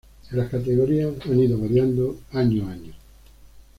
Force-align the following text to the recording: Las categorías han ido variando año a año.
Las 0.31 0.49
categorías 0.49 1.13
han 1.27 1.39
ido 1.39 1.59
variando 1.59 2.21
año 2.33 2.67
a 2.67 2.71
año. 2.71 2.93